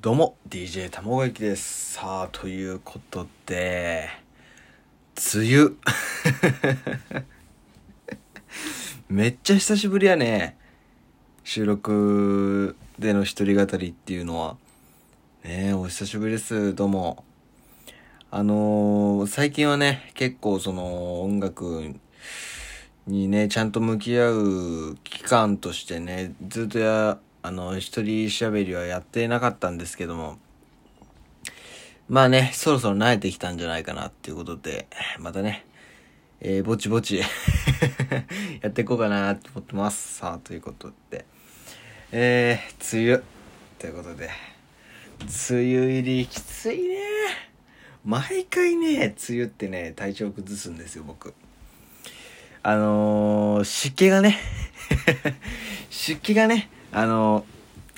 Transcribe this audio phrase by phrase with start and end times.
[0.00, 1.94] どうも、DJ たまごやきです。
[1.94, 4.08] さあ、ということで、
[5.34, 5.70] 梅雨。
[9.10, 10.56] めっちゃ久しぶりやね。
[11.42, 14.56] 収録での一人語りっていうのは。
[15.42, 16.76] ねえ、お久しぶりです。
[16.76, 17.24] どうも。
[18.30, 21.92] あのー最近はね、結構その音楽
[23.08, 30.38] にね、ちゃんと向き合う期間としてね、ずっとや、あの、一人喋りはやってなかったんですけども、
[32.08, 34.86] まあね、そろそろ慣れてきたんじゃないかなっていうことで、
[35.18, 35.66] またね、
[36.40, 37.18] えー、ぼちぼち
[38.62, 40.16] やっていこうかなって思ってます。
[40.16, 41.26] さあ、ということで、
[42.12, 43.22] えー、梅雨、
[43.78, 44.30] ということで、
[45.50, 46.96] 梅雨入りきついね。
[48.04, 51.34] 毎回ね、梅雨ってね、体調崩すんですよ、僕。
[52.62, 54.38] あのー、湿気がね、
[55.90, 57.44] 湿気がね、あの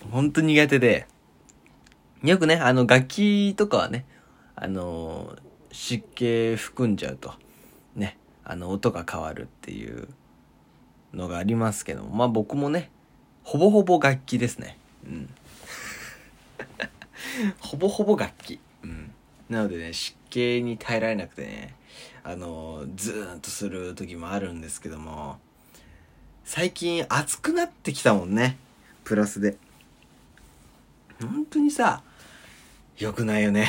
[0.00, 1.06] ー、ほんと苦手で、
[2.22, 4.04] よくね、あの、楽器とかはね、
[4.56, 5.36] あの、
[5.72, 7.32] 湿気含んじゃうと、
[7.94, 10.08] ね、あの、音が変わるっていう
[11.14, 12.90] のがありますけども、まあ僕もね、
[13.44, 14.76] ほぼほぼ楽器ですね。
[15.06, 15.34] うん。
[17.60, 18.60] ほぼほぼ楽器。
[18.82, 19.12] うん。
[19.48, 21.74] なのでね、湿気に耐えられなくてね、
[22.22, 25.38] あの、ズーンとする時もあるんですけども、
[26.44, 28.58] 最近暑くなってきたもんね。
[29.10, 29.56] プラスで。
[31.20, 32.04] 本当にさ、
[32.96, 33.66] 良くないよね。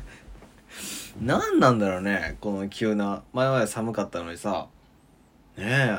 [1.22, 3.22] 何なんだろうね、この急な。
[3.32, 4.66] 前まで寒かったのにさ、
[5.56, 5.98] ねえ、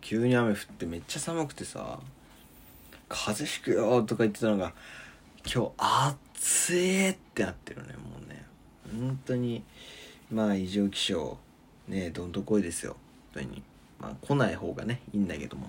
[0.00, 1.98] 急に雨降ってめっちゃ寒くてさ、
[3.08, 4.72] 風邪ひくよとか言ってたのが、
[5.52, 8.44] 今日暑いってなってるね、もうね。
[8.96, 9.64] 本当に、
[10.30, 11.36] まあ異常気象、
[11.88, 12.94] ねどんとこいですよ。
[13.34, 13.62] 本当に。
[13.98, 15.68] まあ来ない方がね、いいんだけども。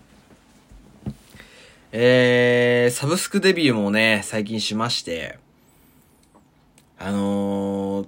[1.93, 5.39] えー、サブスクデビューもね、最近しまして、
[6.99, 8.07] あのー、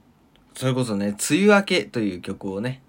[0.54, 2.82] それこそね、梅雨明けという曲をね、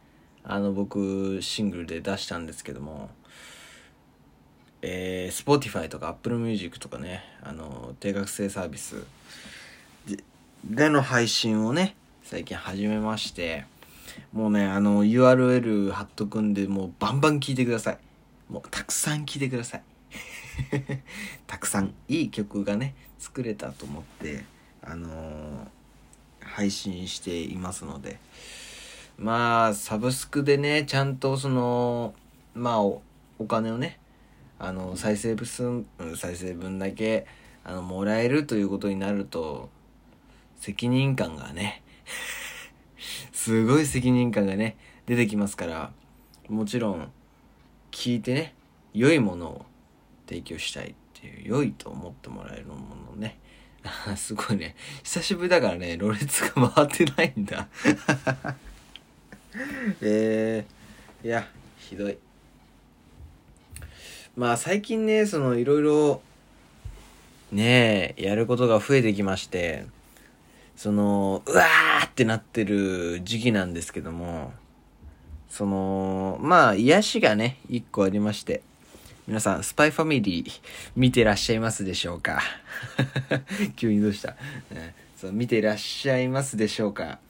[0.43, 3.11] あの僕、シングルで出したんですけども、
[4.83, 9.05] えー、Spotify とか Apple Music とかね、あの、定額制サービス
[10.09, 10.25] で
[10.65, 13.65] での配信をね、最近始めまして、
[14.33, 17.99] もうね、あの、URL 貼っとくんで、もうバンバン聞いてください。
[18.49, 19.83] もうたくさん聞いてください。
[21.47, 24.45] たくさんいい曲がね、作れたと思って、
[24.83, 25.81] あのー
[26.51, 28.19] 配信していますので、
[29.17, 32.15] まあ、サブスクでね、ちゃんとその、
[32.55, 33.01] まあ、お
[33.49, 33.99] 金をね、
[34.59, 35.85] あの、再生分数、
[36.17, 37.27] 再生分だけ、
[37.65, 39.71] あの、もらえるということになると、
[40.59, 41.83] 責任感がね、
[43.33, 45.93] すごい責任感がね、出てきますから、
[46.49, 47.11] もちろん、
[47.91, 48.55] 聞いてね、
[48.93, 49.67] 良いものを
[50.31, 52.77] 提供したいっていう、良いと思ってもらえるも
[53.13, 53.37] のね、
[54.17, 57.67] すごいね、久しぶりだからね、ろれつが回ってないんだ。
[60.01, 61.49] えー、いや、
[61.79, 62.17] ひどい。
[64.37, 66.23] まあ最近ね、そのいろいろ、
[67.51, 69.87] ねえ、やることが増えてきまして、
[70.77, 74.53] その、うわーってなってる時期なんですけども、
[75.49, 78.63] その、まあ癒しがね、一個ありまして、
[79.31, 80.61] 皆さん、スパイファミリー
[80.97, 82.43] 見てらっしゃいますでしょうか？
[83.77, 84.31] 急にどうした、
[84.73, 87.21] ねそう見てらっしゃいますでしょうか？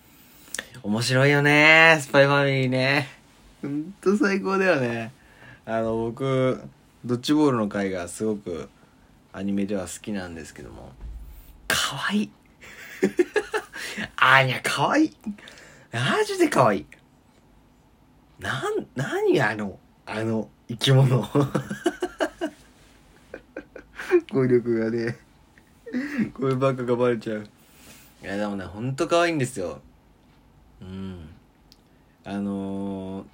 [0.83, 3.07] 面白いよねスパイファミリーね。
[3.61, 5.13] ほんと最高だよね。
[5.67, 6.63] あの、僕、
[7.05, 8.71] ドッジボールの回がすごく
[9.35, 10.95] アニメでは好きなんですけども、
[11.69, 12.31] かわいい。
[14.17, 15.17] あーにゃ、かわいい。
[15.93, 16.87] マジでかわいい。
[18.39, 21.29] なん、なにあの、あの、生き物？
[24.31, 25.17] 語力がね、
[26.35, 27.47] こればっかがバレちゃう。
[28.23, 29.81] いや、でもね、ほんと可愛いんですよ。
[30.81, 31.29] うん。
[32.25, 33.25] あの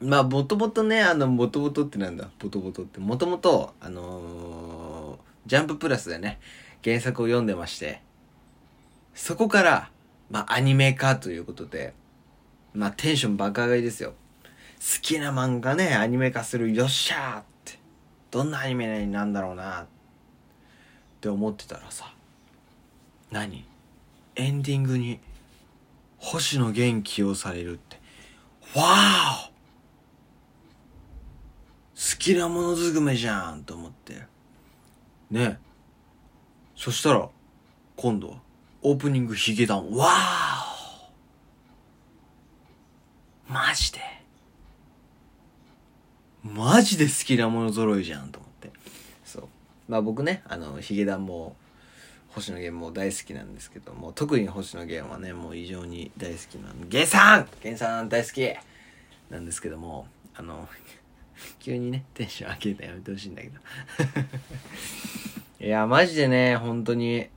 [0.00, 3.00] ー、まあ、もともとね、あの、もともとってなんだ、ボトボトって。
[3.00, 6.38] もともと、あのー、ジャンププラスでね、
[6.84, 8.02] 原作を読んでまして、
[9.14, 9.90] そこから、
[10.30, 11.92] まあ、アニメ化ということで、
[12.74, 14.10] まあ、テンション爆上がりですよ。
[14.78, 17.55] 好きな漫画ね、アニメ化する、よっしゃー。
[18.36, 19.80] どんなアニメになんだろうな。
[19.80, 19.86] っ
[21.22, 22.12] て思ってたらさ、
[23.30, 23.64] 何？
[24.34, 25.20] エンディングに、
[26.18, 27.98] 星野源起用されるって。
[28.78, 29.48] わーお！
[29.48, 29.52] 好
[32.18, 33.64] きなものずくめじゃん！
[33.64, 34.26] と思って。
[35.30, 35.58] ね。
[36.76, 37.30] そしたら、
[37.96, 38.36] 今度は、
[38.82, 40.10] オープニングヒゲダン、わー
[43.50, 43.52] お！
[43.54, 44.00] マジで。
[46.54, 48.70] マジで好きなもの揃いじゃんと思って。
[49.24, 49.48] そう。
[49.88, 51.56] まあ僕ね、あの、ヒゲダンも
[52.36, 57.48] 星野源も大好きなんですけども特に星野源はねもう異常に大好きなんで源さん！
[57.64, 58.46] 源さん大好き
[59.30, 60.68] なんですけどもあの
[61.60, 63.58] 急にねテンション上げるのやめてほしいんだけど。
[65.64, 67.28] いやマジでね本当に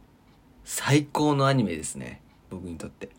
[0.65, 2.19] 最高のアニメですね
[2.49, 3.09] 僕にとって。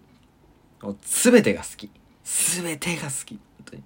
[0.82, 1.90] もう全てが好き。
[2.24, 3.34] 全てが好き。
[3.36, 3.82] 本当に。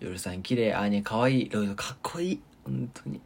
[0.00, 2.40] 夜さん綺麗アーニャ可愛いロイドかっこいい。
[2.64, 3.20] 本当に。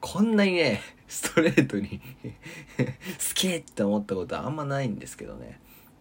[0.00, 2.00] こんなにね ストレートに
[2.78, 2.84] 好
[3.34, 5.58] きって思ったことはあんまないんですけどね。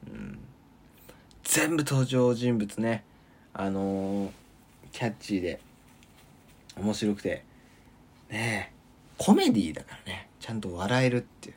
[0.07, 0.39] うん。
[1.43, 3.03] 全部登場人物ね。
[3.53, 4.31] あのー、
[4.91, 5.59] キャッチーで
[6.77, 7.43] 面白くて。
[8.29, 8.75] ねえ。
[9.17, 10.29] コメディーだからね。
[10.39, 11.55] ちゃんと笑えるっていう。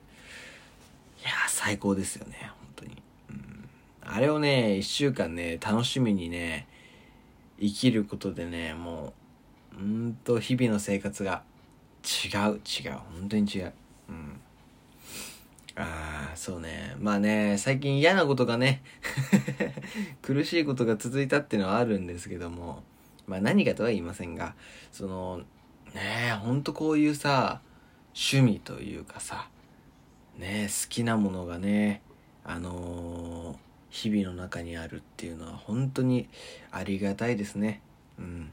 [1.20, 2.36] いや最高ですよね。
[2.40, 3.68] 本当に、うん、
[4.00, 6.66] あれをね1週間ね楽しみにね
[7.60, 9.12] 生きることでねも
[9.78, 11.42] ううんと日々の生活が
[12.04, 13.72] 違う違う本当に違う。
[14.08, 14.40] うん。
[15.76, 16.96] ああそうね。
[16.98, 18.82] まあね最近嫌なことがね
[20.22, 22.82] 苦しいことが続いたっていうのはあるんですけども
[23.26, 24.54] まあ何かとは言いませんが
[24.90, 25.38] その
[25.94, 27.60] ねえほんとこういうさ
[28.14, 29.48] 趣味というかさ
[30.36, 32.02] ね好きなものがね
[32.44, 33.56] あのー、
[33.90, 36.28] 日々の中にあるっていうのは本当に
[36.70, 37.80] ありがたいですね。
[38.18, 38.50] うん。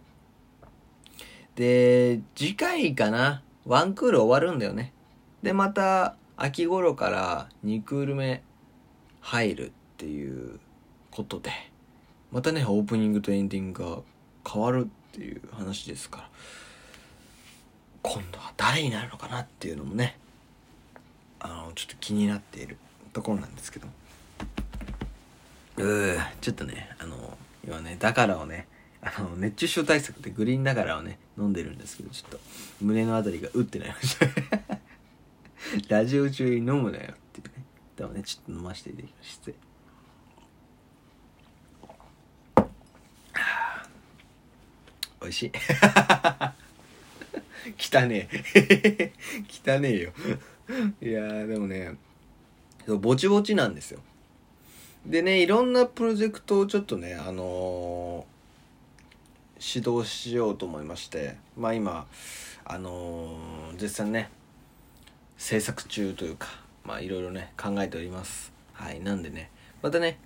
[1.56, 3.42] で次回かな。
[3.66, 4.94] ワンクール終わるんだよね。
[5.42, 8.42] でまた秋頃から2クール目
[9.22, 10.60] 入るっていう
[11.12, 11.52] ことで
[12.32, 14.02] またねオープニングとエンディングが
[14.48, 16.30] 変わるっていう話ですから
[18.02, 20.18] 今度は誰になるのかなっていうのもね
[21.40, 22.78] あのちょっと気になっている
[23.14, 23.94] ところなんですけども。
[25.77, 28.68] うーちょっとねあの今ねだからをね
[29.01, 32.39] あの熱中症対策でグリーンだからをね飲んでるんですけどちょっと
[32.81, 34.25] 胸のあたりがうってなりました
[35.89, 37.66] ラジオ中に飲むなよっていうね。
[37.95, 39.56] でもね、ちょっと飲ませていただきまして。
[45.22, 45.51] 美味しい。
[47.80, 49.12] 汚ねえ。
[49.50, 50.13] 汚ねえよ。
[51.01, 51.95] いやー、でもね、
[52.86, 54.01] ぼちぼちなんですよ。
[55.06, 62.07] でね、いろんなプロジェクトをちょっとね、あのー、指導しようと思いまして、まあ今、
[62.63, 64.30] あのー、絶賛ね、
[65.38, 66.48] 制作中というか
[66.84, 68.54] まあいろいろね考えております。
[68.74, 69.50] はいなんでね
[69.81, 70.19] またね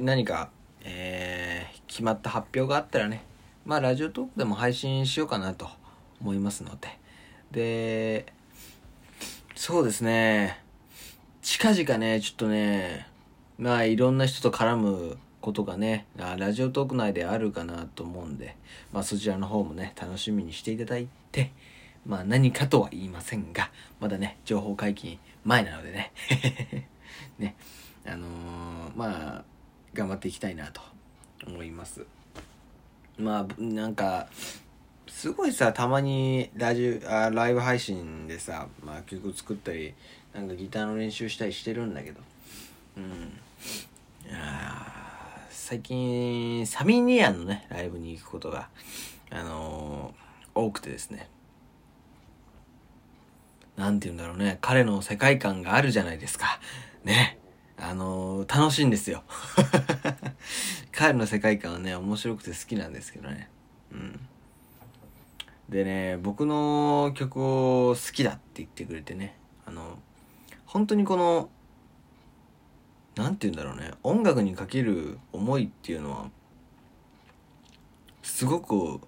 [0.00, 0.50] 何か
[0.88, 3.24] えー、決まった発表があったらね
[3.64, 5.68] まあラジオトークでも配信しようかなと
[6.20, 6.98] 思いますので。
[7.50, 8.32] で
[9.54, 10.60] そうですね
[11.40, 13.06] 近々ねちょっとね
[13.58, 18.56] まあいろんな人と絡むことがねラジオトーク内であるかなと思うんで
[18.92, 21.52] まあそちらの方もね楽しみにしていただいて
[22.06, 23.70] まあ何かとは言いませんが、
[24.00, 26.12] まだね、情報解禁前なのでね、
[27.38, 27.56] ね、
[28.06, 29.44] あのー、まあ、
[29.92, 30.80] 頑張っていきたいなと
[31.46, 32.06] 思います。
[33.18, 34.28] まあ、なんか、
[35.08, 39.94] すごいさ、たまにラジオ、あライブ配信でさ、まあ曲作ったり、
[40.32, 42.20] なんかギターの練習したりしてるんだけど、
[42.98, 43.38] うん。
[45.48, 48.68] 最近、サミーニアンのね、ライブに行くことが、
[49.30, 51.28] あのー、多くてですね。
[53.76, 56.60] なんて言うんだろうね、彼の世界観があるじゃないですか。
[57.02, 57.38] ね。
[57.76, 59.24] あのー、楽しいんですよ。
[60.92, 63.50] 彼の世界観はね、面白くて好きなんですけどね。
[63.92, 64.20] うん。
[65.68, 67.38] でね、僕の曲
[67.90, 69.98] を好きだって言ってくれてね、あの、
[70.64, 71.50] 本当にこの、
[73.16, 76.30] なんて言うんだろうね、音楽にかける思いっていうのは、
[78.22, 79.00] すごく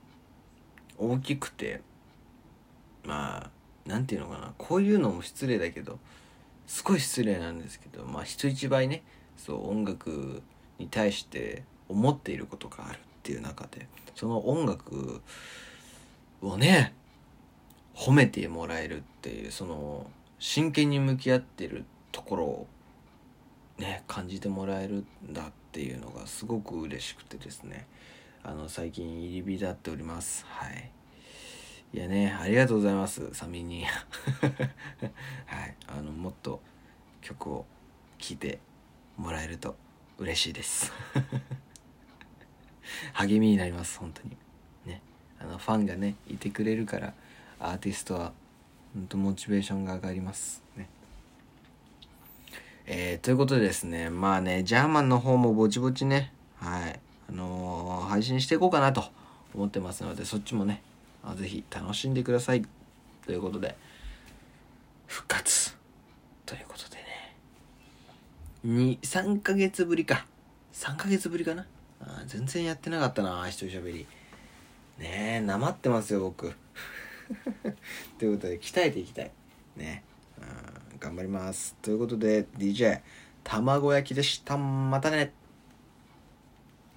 [0.97, 1.83] 大きくて、
[3.05, 3.51] まあ、
[3.87, 4.53] 何て言うのかな。
[4.59, 5.99] こういうのも失礼だけど
[6.69, 9.03] すごい失礼なんですけどまあ人一倍ね
[9.37, 10.43] そう音楽
[10.79, 15.23] に対して思っていることがあるっていう中でその音楽
[16.43, 16.93] をね
[17.95, 20.07] 褒めてもらえるっていうその
[20.39, 22.67] 真剣に向き合ってるところを
[23.79, 27.87] ね感じてもらえるんだっていうのがすごく嬉しくてですね
[28.43, 30.91] あの最近入り浸っておりますはい
[31.95, 33.87] いやね、ありがとうございます、サミに。
[35.47, 36.61] はい、あの、もっと
[37.23, 37.65] 曲を
[38.19, 38.59] 聴いて
[39.17, 39.75] もらえると
[40.19, 40.93] 嬉しいです。
[43.15, 44.37] 励みになります、本当に。
[44.85, 45.01] ね、
[45.41, 47.15] あの、ファンがね、いてくれるから、
[47.59, 48.35] アーティストは、
[48.93, 50.63] 本当モチベーションが上がります。
[50.77, 50.91] ね。
[52.91, 59.05] えー、ということでですね、まあね、ジャーマンの方もぼちぼちね、はい、あのー、配信していこうかなと
[59.55, 60.83] 思ってますので、そっちもね、
[61.37, 62.65] ぜひ楽しんでください
[63.27, 63.77] ということで
[65.07, 65.77] 復活
[66.47, 67.37] ということでね
[68.65, 70.27] 2、3ヶ月ぶりか。
[70.73, 71.67] 3ヶ月ぶりかな。
[72.01, 74.07] あ全然やってなかったな、一人喋り。
[74.99, 76.55] ねえ、なまってますよ、僕。
[78.19, 79.31] ということで、鍛えていきたい。
[79.77, 80.03] ね。
[80.41, 81.77] うん頑張ります。
[81.81, 83.01] ということで、DJ、
[83.45, 84.57] 卵焼きでした。
[84.57, 85.33] またね。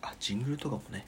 [0.01, 1.05] あ、ジングルとかもね。